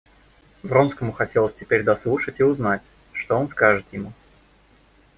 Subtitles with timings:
[0.63, 2.81] Вронскому хотелось теперь дослушать и узнать,
[3.13, 4.13] что он скажет ему.